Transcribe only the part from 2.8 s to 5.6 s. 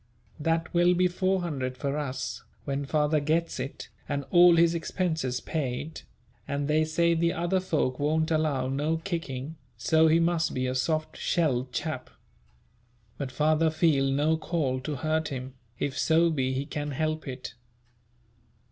father gets it, and all his expenses